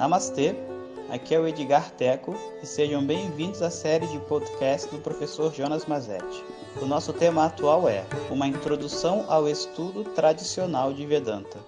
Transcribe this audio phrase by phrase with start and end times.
[0.00, 0.54] Namastê,
[1.10, 5.84] aqui é o Edgar Teco e sejam bem-vindos à série de podcast do professor Jonas
[5.84, 6.42] Mazetti.
[6.80, 11.58] O nosso tema atual é Uma Introdução ao Estudo Tradicional de Vedanta.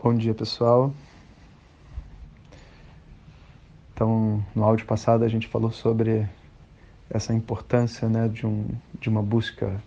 [0.00, 0.94] Bom dia pessoal.
[3.92, 6.28] Então, no áudio passado a gente falou sobre
[7.10, 8.66] essa importância né, de, um,
[9.00, 9.82] de uma busca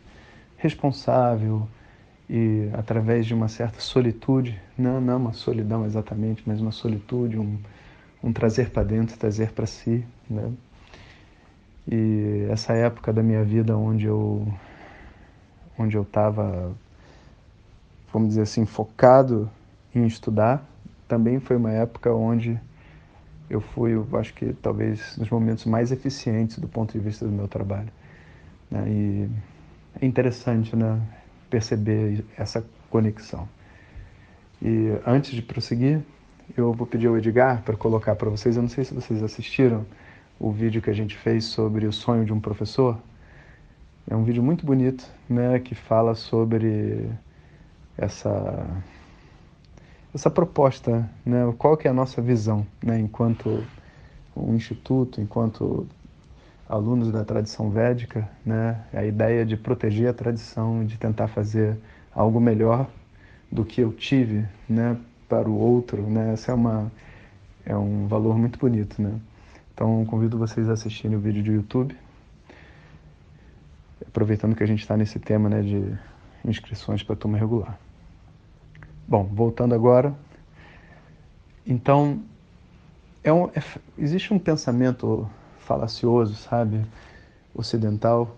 [0.57, 1.67] responsável
[2.29, 7.57] e através de uma certa solitude, não, não uma solidão exatamente, mas uma solitude, um,
[8.23, 10.05] um trazer para dentro, trazer para si.
[10.29, 10.51] Né?
[11.91, 14.47] E essa época da minha vida onde eu
[15.77, 16.71] onde eu estava,
[18.13, 19.49] vamos dizer assim, focado
[19.95, 20.63] em estudar,
[21.07, 22.59] também foi uma época onde
[23.51, 27.31] eu fui, eu acho que talvez nos momentos mais eficientes do ponto de vista do
[27.31, 27.89] meu trabalho.
[28.69, 28.83] Né?
[28.87, 29.29] E
[30.01, 31.01] é interessante né,
[31.49, 33.47] perceber essa conexão.
[34.61, 35.99] E antes de prosseguir,
[36.55, 39.85] eu vou pedir ao Edgar para colocar para vocês, eu não sei se vocês assistiram
[40.39, 42.97] o vídeo que a gente fez sobre o sonho de um professor.
[44.09, 47.09] É um vídeo muito bonito, né, que fala sobre
[47.97, 48.65] essa
[50.13, 51.53] essa proposta, né?
[51.57, 52.99] Qual que é a nossa visão, né?
[52.99, 53.63] Enquanto
[54.35, 55.87] um instituto, enquanto
[56.67, 58.83] alunos da tradição védica, né?
[58.93, 61.77] A ideia de proteger a tradição, de tentar fazer
[62.13, 62.89] algo melhor
[63.51, 64.97] do que eu tive, né?
[65.29, 66.33] Para o outro, né?
[66.33, 66.91] Essa é uma
[67.65, 69.19] é um valor muito bonito, né?
[69.73, 71.95] Então convido vocês a assistirem o vídeo do YouTube,
[74.05, 75.61] aproveitando que a gente está nesse tema, né?
[75.61, 75.97] De
[76.43, 77.77] inscrições para turma regular.
[79.11, 80.15] Bom, voltando agora.
[81.67, 82.21] Então,
[83.21, 83.61] é um, é,
[83.97, 86.85] existe um pensamento falacioso, sabe,
[87.53, 88.37] ocidental,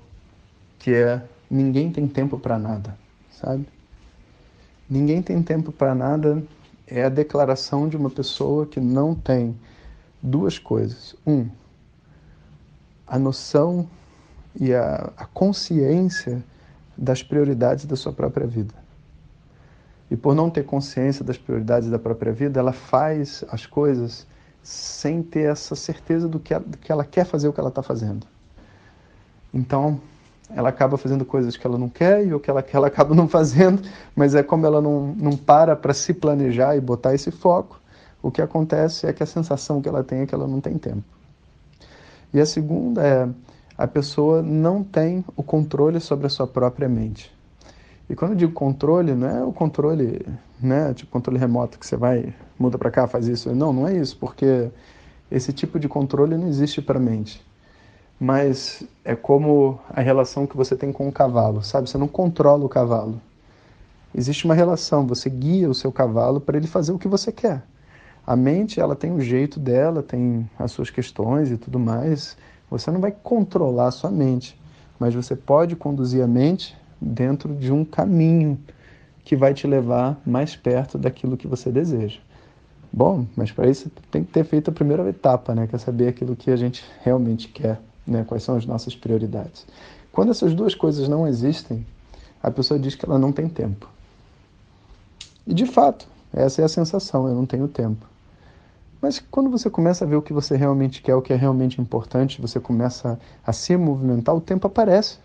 [0.80, 2.98] que é ninguém tem tempo para nada,
[3.30, 3.68] sabe?
[4.90, 6.44] Ninguém tem tempo para nada
[6.88, 9.56] é a declaração de uma pessoa que não tem
[10.24, 11.16] duas coisas.
[11.24, 11.48] Um,
[13.06, 13.88] a noção
[14.60, 16.44] e a, a consciência
[16.98, 18.83] das prioridades da sua própria vida.
[20.14, 24.28] E por não ter consciência das prioridades da própria vida, ela faz as coisas
[24.62, 27.82] sem ter essa certeza do que do que ela quer fazer o que ela está
[27.82, 28.28] fazendo.
[29.52, 30.00] Então,
[30.52, 33.16] ela acaba fazendo coisas que ela não quer e o que ela quer ela acaba
[33.16, 33.82] não fazendo,
[34.16, 37.82] mas é como ela não, não para para se planejar e botar esse foco,
[38.22, 40.78] o que acontece é que a sensação que ela tem é que ela não tem
[40.78, 41.04] tempo.
[42.32, 43.28] E a segunda é
[43.76, 47.34] a pessoa não tem o controle sobre a sua própria mente.
[48.10, 50.26] E quando eu digo controle, não é o controle,
[50.62, 53.54] né, tipo controle remoto que você vai, muda para cá, faz isso.
[53.56, 54.70] Não, não é isso, porque
[55.32, 57.44] esse tipo de controle não existe para mente.
[58.20, 61.90] Mas é como a relação que você tem com o cavalo, sabe?
[61.90, 63.20] Você não controla o cavalo.
[64.14, 67.64] Existe uma relação, você guia o seu cavalo para ele fazer o que você quer.
[68.26, 72.38] A mente, ela tem o jeito dela, tem as suas questões e tudo mais.
[72.70, 74.60] Você não vai controlar a sua mente,
[75.00, 78.60] mas você pode conduzir a mente dentro de um caminho
[79.24, 82.20] que vai te levar mais perto daquilo que você deseja.
[82.92, 85.66] Bom, mas para isso tem que ter feito a primeira etapa, né?
[85.66, 88.24] Que é saber aquilo que a gente realmente quer, né?
[88.24, 89.66] Quais são as nossas prioridades.
[90.12, 91.86] Quando essas duas coisas não existem,
[92.42, 93.90] a pessoa diz que ela não tem tempo.
[95.48, 98.06] E de fato, essa é a sensação, eu não tenho tempo.
[99.02, 101.82] Mas quando você começa a ver o que você realmente quer, o que é realmente
[101.82, 105.18] importante, você começa a se movimentar, o tempo aparece.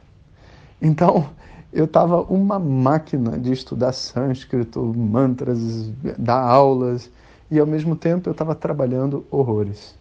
[0.80, 1.28] Então,
[1.72, 7.10] eu estava uma máquina de estudar sânscrito, mantras, dar aulas,
[7.50, 9.94] e ao mesmo tempo eu estava trabalhando horrores.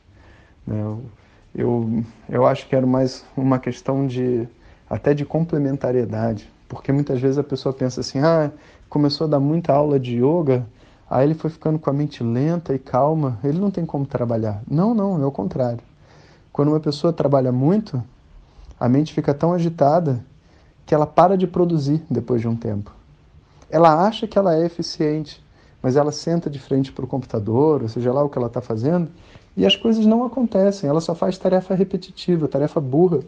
[0.65, 0.79] Né?
[0.79, 1.01] Eu,
[1.55, 4.47] eu, eu acho que era mais uma questão de
[4.89, 8.51] até de complementariedade, porque muitas vezes a pessoa pensa assim, ah,
[8.89, 10.65] começou a dar muita aula de yoga,
[11.09, 14.61] aí ele foi ficando com a mente lenta e calma, ele não tem como trabalhar.
[14.69, 15.83] Não, não, é o contrário.
[16.53, 18.01] Quando uma pessoa trabalha muito,
[18.79, 20.23] a mente fica tão agitada
[20.87, 22.95] que ela para de produzir depois de um tempo.
[23.69, 25.43] Ela acha que ela é eficiente,
[25.83, 28.61] mas ela senta de frente para o computador, ou seja lá o que ela está
[28.61, 29.09] fazendo,
[29.55, 30.89] e as coisas não acontecem.
[30.89, 33.19] Ela só faz tarefa repetitiva, tarefa burra.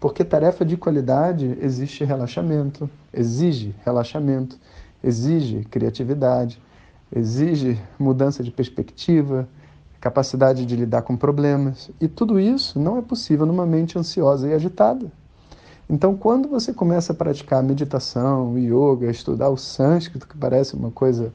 [0.00, 4.58] Porque tarefa de qualidade existe relaxamento, exige relaxamento,
[5.04, 6.60] exige criatividade,
[7.14, 9.46] exige mudança de perspectiva,
[10.00, 11.90] capacidade de lidar com problemas.
[12.00, 15.10] E tudo isso não é possível numa mente ansiosa e agitada.
[15.88, 21.32] Então, quando você começa a praticar meditação, yoga, estudar o sânscrito, que parece uma coisa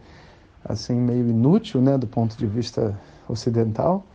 [0.64, 3.00] assim meio inútil, né, do ponto de vista
[3.30, 4.06] ocidental,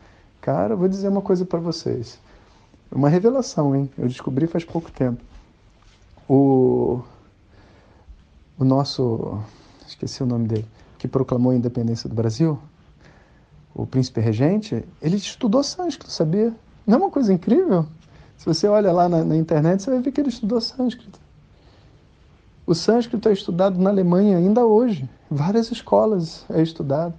[0.40, 2.18] cara, vou dizer uma coisa para vocês.
[2.92, 3.90] Uma revelação, hein?
[3.96, 5.22] Eu descobri faz pouco tempo.
[6.28, 7.00] O,
[8.58, 9.38] o nosso,
[9.86, 10.66] esqueci o nome dele,
[10.98, 12.58] que proclamou a independência do Brasil,
[13.74, 16.54] o príncipe regente, ele estudou sânscrito, sabia?
[16.86, 17.86] Não é uma coisa incrível?
[18.36, 21.18] Se você olha lá na, na internet, você vai ver que ele estudou sânscrito.
[22.66, 25.08] O sânscrito é estudado na Alemanha ainda hoje.
[25.30, 27.14] Várias escolas é estudado.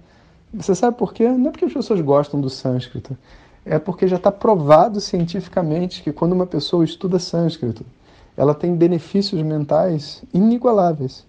[0.52, 1.28] Você sabe por quê?
[1.28, 3.16] Não é porque as pessoas gostam do sânscrito.
[3.64, 7.84] É porque já está provado cientificamente que quando uma pessoa estuda sânscrito,
[8.36, 11.26] ela tem benefícios mentais inigualáveis.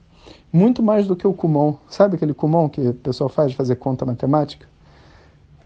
[0.52, 1.76] Muito mais do que o Kumon.
[1.90, 4.68] Sabe aquele Kumon que o pessoal faz de fazer conta matemática?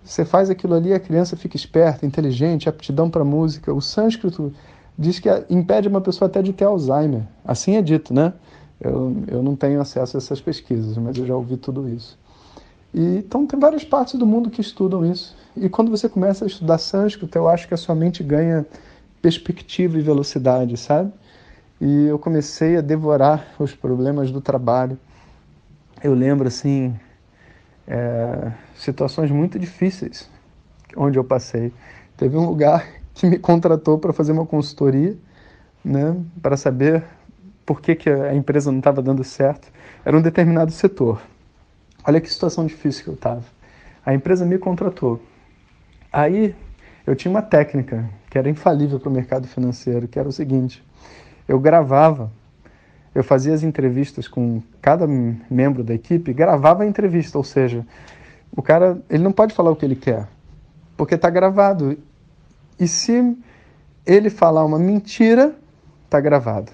[0.04, 3.74] Você faz aquilo ali, a criança fica esperta, inteligente, aptidão para música.
[3.74, 4.54] O sânscrito
[4.98, 7.24] diz que impede uma pessoa até de ter Alzheimer.
[7.46, 8.34] Assim é dito, né?
[8.82, 12.20] Eu, eu não tenho acesso a essas pesquisas, mas eu já ouvi tudo isso.
[12.94, 15.36] E, então, tem várias partes do mundo que estudam isso.
[15.56, 18.66] E quando você começa a estudar sânscrito, eu acho que a sua mente ganha
[19.22, 21.12] perspectiva e velocidade, sabe?
[21.80, 24.98] E eu comecei a devorar os problemas do trabalho.
[26.04, 26.94] Eu lembro, assim,
[27.88, 30.30] é, situações muito difíceis
[30.96, 31.74] onde eu passei.
[32.18, 35.18] Teve um lugar que me contratou para fazer uma consultoria,
[35.84, 37.04] né, para saber
[37.66, 39.72] por que, que a empresa não estava dando certo.
[40.04, 41.22] Era um determinado setor.
[42.06, 43.44] Olha que situação difícil que eu estava.
[44.06, 45.22] A empresa me contratou.
[46.12, 46.54] Aí
[47.08, 50.84] eu tinha uma técnica que era infalível para o mercado financeiro, que era o seguinte:
[51.48, 52.30] eu gravava
[53.14, 57.86] eu fazia as entrevistas com cada membro da equipe, gravava a entrevista, ou seja,
[58.56, 60.28] o cara ele não pode falar o que ele quer,
[60.98, 61.98] porque está gravado.
[62.80, 63.38] E se
[64.06, 65.56] ele falar uma mentira,
[66.06, 66.72] está gravado.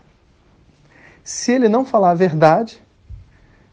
[1.24, 2.82] Se ele não falar a verdade,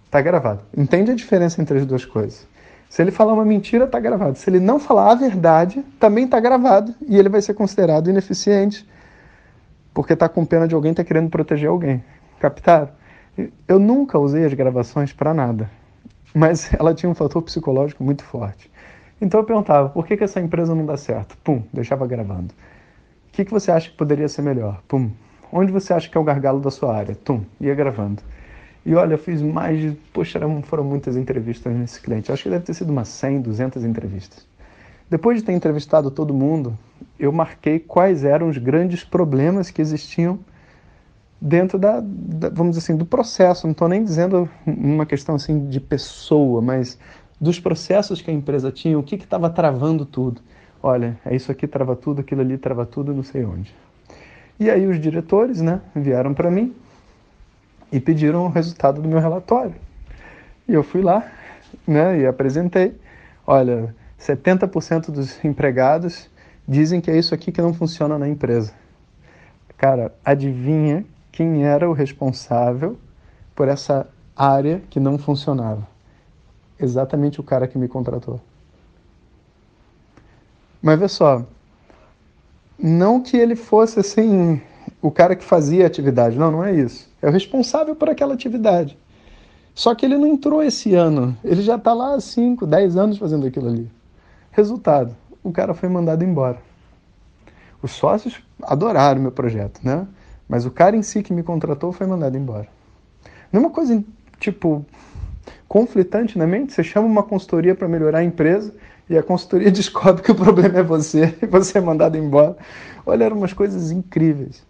[0.05, 0.63] está gravado.
[0.77, 2.47] Entende a diferença entre as duas coisas?
[2.89, 4.39] Se ele falar uma mentira, está gravado.
[4.39, 8.87] Se ele não falar a verdade, também está gravado e ele vai ser considerado ineficiente
[9.97, 12.05] porque está com pena de alguém estar tá querendo proteger alguém.
[12.39, 12.89] Captaram?
[13.69, 15.71] Eu nunca usei as gravações para nada,
[16.35, 18.71] mas ela tinha um fator psicológico muito forte.
[19.21, 21.37] Então eu perguntava, por que, que essa empresa não dá certo?
[21.39, 22.53] Pum, deixava gravando.
[23.29, 24.83] O que, que você acha que poderia ser melhor?
[24.87, 25.11] Pum.
[25.53, 27.15] Onde você acha que é o gargalo da sua área?
[27.15, 28.23] Tum, ia gravando.
[28.85, 29.93] E olha, eu fiz mais de.
[30.13, 32.31] Poxa, foram muitas entrevistas nesse cliente.
[32.31, 34.47] Acho que deve ter sido umas 100, 200 entrevistas.
[35.09, 36.77] Depois de ter entrevistado todo mundo,
[37.19, 40.39] eu marquei quais eram os grandes problemas que existiam
[41.41, 43.67] dentro da, da, vamos assim, do processo.
[43.67, 46.99] Não estou nem dizendo uma questão assim de pessoa, mas
[47.41, 50.41] dos processos que a empresa tinha, o que estava travando tudo.
[50.83, 53.75] Olha, é isso aqui trava tudo, aquilo ali trava tudo, não sei onde.
[54.59, 56.75] E aí os diretores, né, vieram para mim
[57.93, 59.75] e pediram o resultado do meu relatório.
[60.67, 61.31] E eu fui lá,
[61.87, 62.95] né, e apresentei.
[63.47, 66.31] Olha, 70% dos empregados
[66.67, 68.73] dizem que é isso aqui que não funciona na empresa.
[69.77, 71.05] Cara, adivinha
[71.37, 72.97] quem era o responsável
[73.55, 75.87] por essa área que não funcionava.
[76.81, 78.41] Exatamente o cara que me contratou.
[80.81, 81.45] Mas vê só,
[82.79, 84.63] não que ele fosse assim
[85.03, 87.07] o cara que fazia a atividade, não, não é isso.
[87.21, 88.97] É o responsável por aquela atividade.
[89.75, 93.19] Só que ele não entrou esse ano, ele já está lá há 5, 10 anos
[93.19, 93.91] fazendo aquilo ali.
[94.53, 96.57] Resultado, o cara foi mandado embora.
[97.83, 100.07] Os sócios adoraram meu projeto, né?
[100.49, 102.69] Mas o cara em si que me contratou foi mandado embora.
[103.53, 104.03] Não é uma coisa,
[104.39, 104.85] tipo,
[105.69, 106.73] conflitante na mente?
[106.73, 108.75] Você chama uma consultoria para melhorar a empresa
[109.09, 112.57] e a consultoria descobre que o problema é você e você é mandado embora.
[113.05, 114.65] Olha, eram umas coisas incríveis.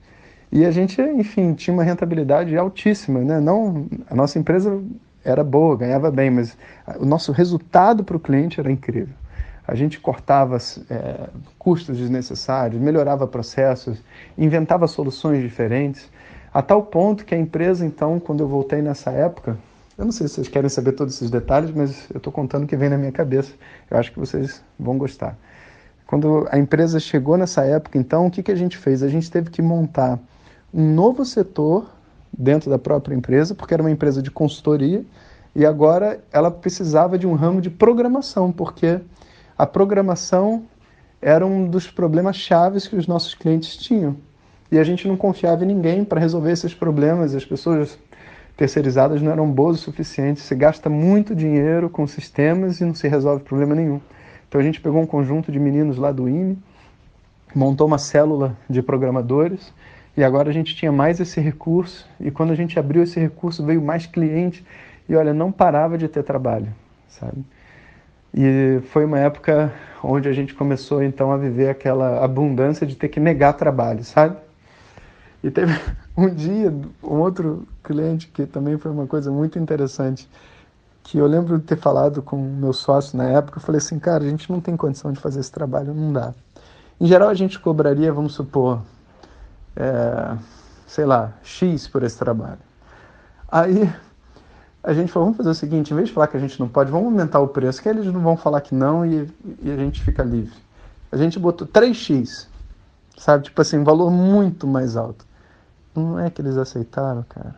[0.51, 3.41] E a gente, enfim, tinha uma rentabilidade altíssima, né?
[3.41, 4.81] Não, a nossa empresa
[5.25, 6.57] era boa, ganhava bem, mas
[6.99, 9.15] o nosso resultado para o cliente era incrível
[9.67, 10.59] a gente cortava
[10.89, 13.99] é, custos desnecessários, melhorava processos,
[14.39, 16.09] inventava soluções diferentes,
[16.53, 19.59] a tal ponto que a empresa, então, quando eu voltei nessa época,
[19.99, 22.67] eu não sei se vocês querem saber todos esses detalhes, mas eu estou contando o
[22.67, 23.53] que vem na minha cabeça.
[23.91, 25.37] Eu acho que vocês vão gostar.
[26.07, 29.03] Quando a empresa chegou nessa época, então, o que, que a gente fez?
[29.03, 30.19] A gente teve que montar
[30.73, 31.91] um novo setor
[32.33, 35.05] dentro da própria empresa, porque era uma empresa de consultoria,
[35.55, 39.01] e agora ela precisava de um ramo de programação, porque
[39.59, 40.65] a programação
[41.21, 44.17] era um dos problemas chaves que os nossos clientes tinham.
[44.71, 47.35] E a gente não confiava em ninguém para resolver esses problemas.
[47.35, 47.99] As pessoas
[48.57, 50.41] terceirizadas não eram boas o suficiente.
[50.41, 54.01] Se gasta muito dinheiro com sistemas e não se resolve problema nenhum.
[54.49, 56.59] Então a gente pegou um conjunto de meninos lá do INE,
[57.55, 59.73] montou uma célula de programadores
[60.17, 62.09] e agora a gente tinha mais esse recurso.
[62.21, 64.65] E quando a gente abriu esse recurso, veio mais cliente
[65.09, 66.73] e olha, não parava de ter trabalho,
[67.09, 67.45] sabe?
[68.37, 69.73] E foi uma época
[70.05, 74.37] onde a gente começou então a viver aquela abundância de ter que negar trabalho, sabe?
[75.43, 75.73] E teve
[76.15, 76.71] um dia,
[77.03, 80.29] um outro cliente que também foi uma coisa muito interessante,
[81.03, 84.23] que eu lembro de ter falado com meu sócio na época, eu falei assim, cara,
[84.23, 86.35] a gente não tem condição de fazer esse trabalho, não dá.
[87.01, 88.83] Em geral a gente cobraria, vamos supor,
[89.75, 90.37] é,
[90.87, 92.59] sei lá, X por esse trabalho.
[93.51, 93.91] Aí
[94.87, 96.69] a gente falou, vamos fazer o seguinte, em vez de falar que a gente não
[96.69, 99.29] pode, vamos aumentar o preço, que eles não vão falar que não e,
[99.61, 100.57] e a gente fica livre.
[101.11, 102.47] A gente botou 3x,
[103.19, 103.43] sabe?
[103.45, 105.27] Tipo assim, um valor muito mais alto.
[105.93, 107.57] Não é que eles aceitaram, cara.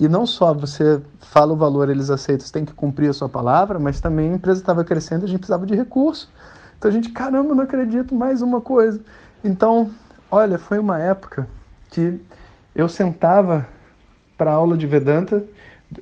[0.00, 3.28] E não só você fala o valor, eles aceitam, você tem que cumprir a sua
[3.28, 6.28] palavra, mas também a empresa estava crescendo, a gente precisava de recurso.
[6.76, 9.00] Então a gente, caramba, não acredito, mais uma coisa.
[9.44, 9.92] Então,
[10.32, 11.46] olha, foi uma época
[11.90, 12.20] que
[12.74, 13.68] eu sentava
[14.36, 15.44] para aula de Vedanta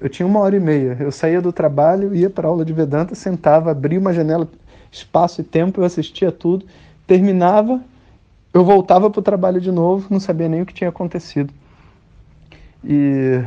[0.01, 0.97] eu tinha uma hora e meia.
[0.99, 4.49] Eu saía do trabalho, ia para aula de Vedanta, sentava, abria uma janela,
[4.91, 6.67] espaço e tempo, eu assistia tudo,
[7.07, 7.81] terminava,
[8.53, 11.53] eu voltava para o trabalho de novo, não sabia nem o que tinha acontecido.
[12.85, 13.43] E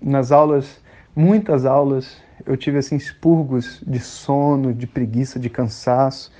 [0.00, 0.80] nas aulas,
[1.14, 6.32] muitas aulas, eu tive assim expurgos de sono, de preguiça, de cansaço,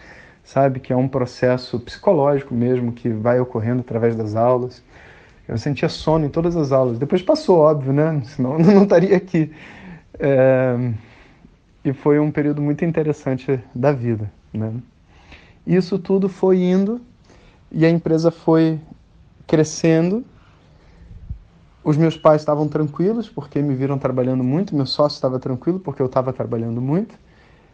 [0.42, 4.82] sabe que é um processo psicológico mesmo que vai ocorrendo através das aulas.
[5.52, 6.98] Eu sentia sono em todas as aulas.
[6.98, 8.22] Depois passou, óbvio, né?
[8.24, 9.52] Senão eu não estaria aqui.
[10.18, 10.92] É...
[11.84, 14.72] E foi um período muito interessante da vida, né?
[15.66, 17.02] Isso tudo foi indo
[17.70, 18.80] e a empresa foi
[19.46, 20.24] crescendo.
[21.84, 26.00] Os meus pais estavam tranquilos porque me viram trabalhando muito, meu sócio estava tranquilo porque
[26.00, 27.14] eu estava trabalhando muito,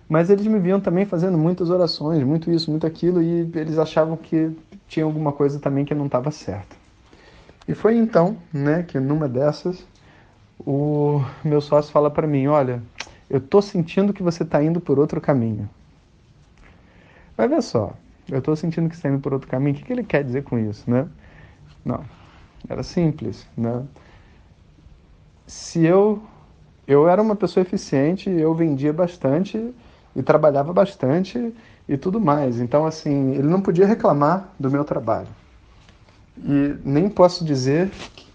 [0.09, 4.17] mas eles me viam também fazendo muitas orações, muito isso, muito aquilo, e eles achavam
[4.17, 4.51] que
[4.89, 6.78] tinha alguma coisa também que não estava certa.
[7.69, 9.87] E foi então, né, que numa dessas,
[10.59, 12.83] o meu sócio fala para mim, olha,
[13.29, 15.69] eu tô sentindo que você está indo por outro caminho.
[17.37, 17.93] Vai ver só,
[18.27, 19.77] eu estou sentindo que você está indo por outro caminho.
[19.77, 21.07] O que, que ele quer dizer com isso, né?
[21.85, 22.03] Não,
[22.67, 23.85] era simples, né?
[25.47, 26.23] Se eu
[26.87, 29.75] eu era uma pessoa eficiente, eu vendia bastante
[30.17, 31.55] e trabalhava bastante
[31.87, 32.61] e tudo mais.
[32.61, 35.29] Então, assim, ele não podia reclamar do meu trabalho.
[36.45, 37.91] E nem posso dizer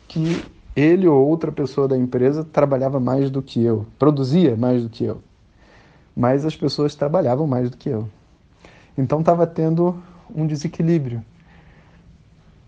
[0.07, 0.43] que
[0.75, 5.03] ele ou outra pessoa da empresa trabalhava mais do que eu, produzia mais do que
[5.03, 5.22] eu.
[6.15, 8.07] Mas as pessoas trabalhavam mais do que eu.
[8.98, 9.95] Então estava tendo
[10.33, 11.24] um desequilíbrio.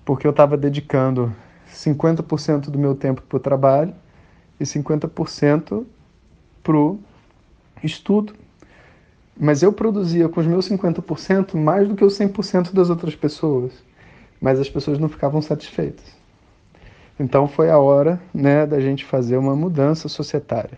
[0.03, 1.33] Porque eu estava dedicando
[1.71, 3.93] 50% do meu tempo para o trabalho
[4.59, 5.83] e 50%
[6.63, 6.99] para o
[7.83, 8.33] estudo.
[9.37, 13.73] Mas eu produzia com os meus 50% mais do que os 100% das outras pessoas
[14.45, 16.05] mas as pessoas não ficavam satisfeitas.
[17.19, 20.77] Então foi a hora né, da gente fazer uma mudança societária.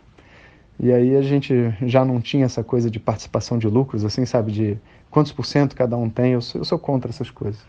[0.79, 4.53] E aí a gente já não tinha essa coisa de participação de lucros, assim, sabe,
[4.53, 4.77] de
[5.12, 6.31] quantos por cento cada um tem.
[6.31, 7.59] Eu sou, eu sou contra essas coisas.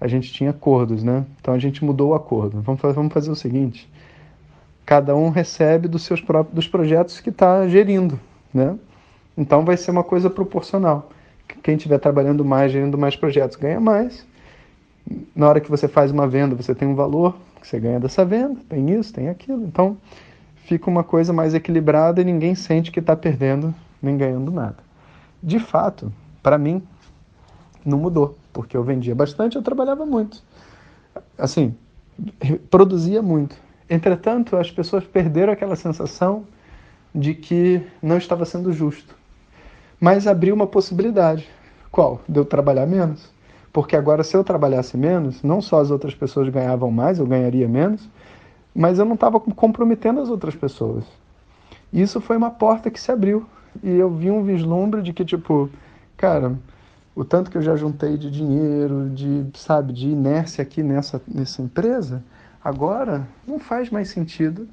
[0.00, 1.26] A gente tinha acordos, né?
[1.40, 2.62] Então a gente mudou o acordo.
[2.62, 3.90] Vamos, vamos fazer o seguinte:
[4.86, 8.16] cada um recebe dos seus próprios dos projetos que está gerindo,
[8.54, 8.78] né?
[9.36, 11.10] Então vai ser uma coisa proporcional.
[11.64, 14.24] Quem estiver trabalhando mais, gerindo mais projetos, ganha mais
[15.34, 18.24] na hora que você faz uma venda, você tem um valor que você ganha dessa
[18.24, 19.64] venda, tem isso, tem aquilo.
[19.64, 19.96] Então,
[20.64, 24.78] fica uma coisa mais equilibrada e ninguém sente que está perdendo nem ganhando nada.
[25.42, 26.82] De fato, para mim,
[27.84, 30.42] não mudou, porque eu vendia bastante, eu trabalhava muito.
[31.36, 31.74] Assim,
[32.70, 33.56] produzia muito.
[33.88, 36.44] Entretanto, as pessoas perderam aquela sensação
[37.14, 39.14] de que não estava sendo justo.
[40.00, 41.48] Mas abriu uma possibilidade.
[41.90, 42.20] Qual?
[42.28, 43.31] De eu trabalhar menos.
[43.72, 47.66] Porque agora, se eu trabalhasse menos, não só as outras pessoas ganhavam mais, eu ganharia
[47.66, 48.06] menos,
[48.74, 51.04] mas eu não estava comprometendo as outras pessoas.
[51.92, 53.46] Isso foi uma porta que se abriu.
[53.82, 55.70] E eu vi um vislumbre de que, tipo,
[56.16, 56.54] cara,
[57.14, 61.62] o tanto que eu já juntei de dinheiro, de, sabe, de inércia aqui nessa, nessa
[61.62, 62.22] empresa,
[62.62, 64.68] agora não faz mais sentido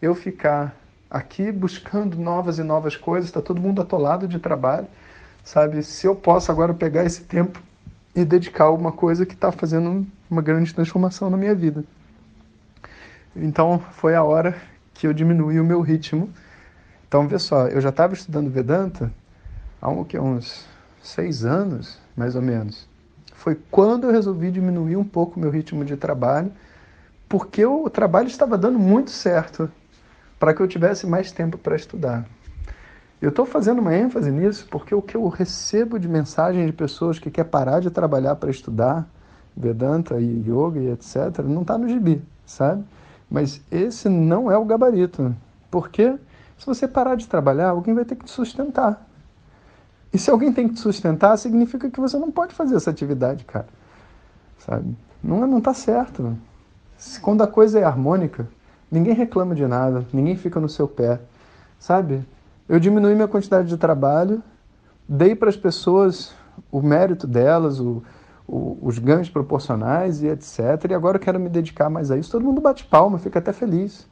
[0.00, 0.76] eu ficar
[1.10, 4.86] aqui buscando novas e novas coisas, está todo mundo atolado de trabalho,
[5.44, 5.82] sabe?
[5.82, 7.60] Se eu posso agora pegar esse tempo
[8.14, 11.84] e dedicar uma coisa que está fazendo uma grande transformação na minha vida.
[13.34, 14.54] Então foi a hora
[14.94, 16.30] que eu diminui o meu ritmo.
[17.08, 19.12] Então, vê só, eu já estava estudando Vedanta
[19.80, 20.66] há um, que, uns
[21.02, 22.88] seis anos, mais ou menos.
[23.34, 26.52] Foi quando eu resolvi diminuir um pouco o meu ritmo de trabalho,
[27.28, 29.70] porque o trabalho estava dando muito certo
[30.38, 32.24] para que eu tivesse mais tempo para estudar.
[33.22, 37.20] Eu estou fazendo uma ênfase nisso porque o que eu recebo de mensagem de pessoas
[37.20, 39.06] que quer parar de trabalhar para estudar
[39.56, 41.38] Vedanta e Yoga e etc.
[41.44, 42.82] não está no gibi, sabe?
[43.30, 45.32] Mas esse não é o gabarito.
[45.70, 46.18] Porque
[46.58, 49.06] se você parar de trabalhar, alguém vai ter que te sustentar.
[50.12, 53.44] E se alguém tem que te sustentar, significa que você não pode fazer essa atividade,
[53.44, 53.68] cara.
[54.58, 54.96] Sabe?
[55.22, 56.36] Não, não tá certo.
[57.20, 58.48] Quando a coisa é harmônica,
[58.90, 61.20] ninguém reclama de nada, ninguém fica no seu pé.
[61.78, 62.24] Sabe?
[62.72, 64.42] Eu diminui minha quantidade de trabalho,
[65.06, 66.34] dei para as pessoas
[66.70, 68.02] o mérito delas, o,
[68.48, 70.58] o, os ganhos proporcionais e etc.
[70.88, 72.30] E agora eu quero me dedicar mais a isso.
[72.30, 74.10] Todo mundo bate palma, fica até feliz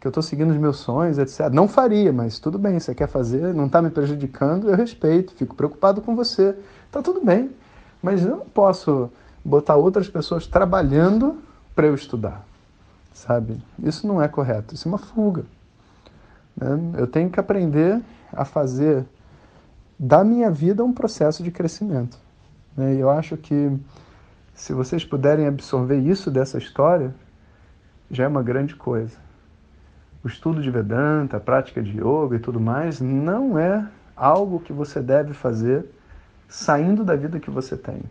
[0.00, 1.50] que eu estou seguindo os meus sonhos, etc.
[1.52, 5.54] Não faria, mas tudo bem, você quer fazer, não está me prejudicando, eu respeito, fico
[5.54, 6.56] preocupado com você.
[6.86, 7.50] Está tudo bem,
[8.02, 9.10] mas eu não posso
[9.44, 11.42] botar outras pessoas trabalhando
[11.74, 12.42] para eu estudar,
[13.12, 13.62] sabe?
[13.82, 15.44] Isso não é correto, isso é uma fuga.
[16.60, 16.98] Né?
[16.98, 18.00] Eu tenho que aprender
[18.32, 19.04] a fazer
[19.98, 22.18] da minha vida um processo de crescimento.
[22.76, 22.94] Né?
[22.94, 23.72] E eu acho que
[24.54, 27.14] se vocês puderem absorver isso dessa história,
[28.10, 29.28] já é uma grande coisa
[30.22, 33.86] o estudo de Vedanta, a prática de yoga e tudo mais, não é
[34.16, 35.86] algo que você deve fazer
[36.48, 38.02] saindo da vida que você tem.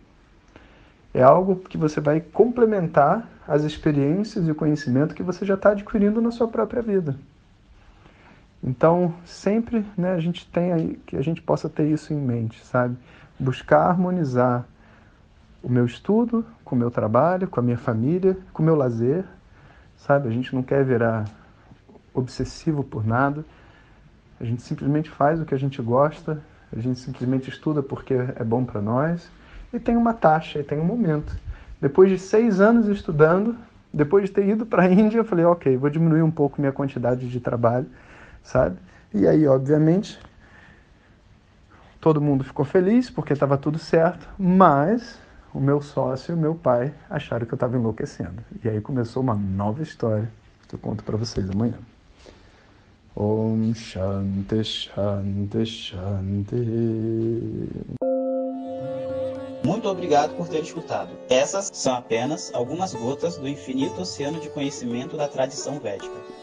[1.12, 5.70] É algo que você vai complementar as experiências e o conhecimento que você já está
[5.70, 7.16] adquirindo na sua própria vida.
[8.62, 12.64] Então, sempre né, a gente tem aí, que a gente possa ter isso em mente,
[12.66, 12.96] sabe?
[13.38, 14.66] Buscar harmonizar
[15.62, 19.24] o meu estudo com o meu trabalho, com a minha família, com o meu lazer,
[19.96, 20.28] sabe?
[20.28, 21.24] A gente não quer virar
[22.12, 23.44] obsessivo por nada.
[24.40, 26.40] A gente simplesmente faz o que a gente gosta,
[26.72, 29.30] a gente simplesmente estuda porque é bom para nós
[29.72, 31.36] e tem uma taxa e tem um momento.
[31.80, 33.56] Depois de seis anos estudando,
[33.92, 36.72] depois de ter ido para a Índia, eu falei, ok, vou diminuir um pouco minha
[36.72, 37.86] quantidade de trabalho,
[38.42, 38.76] sabe?
[39.12, 40.18] E aí, obviamente,
[42.00, 45.18] todo mundo ficou feliz porque estava tudo certo, mas
[45.52, 48.42] o meu sócio e o meu pai acharam que eu estava enlouquecendo.
[48.62, 50.30] E aí começou uma nova história
[50.68, 51.78] que eu conto para vocês amanhã.
[53.16, 56.56] Om Shanti Shanti Shanti.
[59.64, 61.10] Muito obrigado por ter escutado.
[61.28, 66.14] Essas são apenas algumas gotas do infinito oceano de conhecimento da tradição védica.